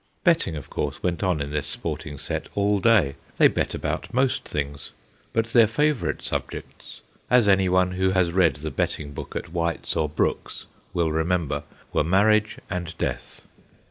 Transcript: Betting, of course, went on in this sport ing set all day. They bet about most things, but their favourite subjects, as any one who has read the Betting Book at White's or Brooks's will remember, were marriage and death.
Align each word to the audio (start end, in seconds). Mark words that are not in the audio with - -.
Betting, 0.23 0.55
of 0.55 0.67
course, 0.67 1.03
went 1.03 1.21
on 1.21 1.39
in 1.39 1.51
this 1.51 1.67
sport 1.67 2.07
ing 2.07 2.17
set 2.17 2.49
all 2.55 2.79
day. 2.79 3.17
They 3.37 3.47
bet 3.47 3.75
about 3.75 4.11
most 4.11 4.47
things, 4.47 4.93
but 5.31 5.45
their 5.53 5.67
favourite 5.67 6.23
subjects, 6.23 7.01
as 7.29 7.47
any 7.47 7.69
one 7.69 7.91
who 7.91 8.09
has 8.09 8.31
read 8.31 8.55
the 8.55 8.71
Betting 8.71 9.13
Book 9.13 9.35
at 9.35 9.53
White's 9.53 9.95
or 9.95 10.09
Brooks's 10.09 10.65
will 10.91 11.11
remember, 11.11 11.61
were 11.93 12.03
marriage 12.03 12.57
and 12.67 12.97
death. 12.97 13.41